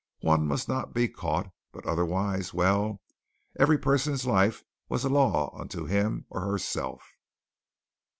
[0.21, 1.51] One must not be caught.
[1.71, 3.01] But, otherwise, well,
[3.59, 7.07] every person's life was a law unto him or herself.